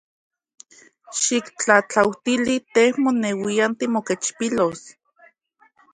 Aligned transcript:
Xiktlajtlautili 1.21 2.55
te 2.73 2.83
moneuian 3.03 3.71
timokechpilos. 3.79 4.79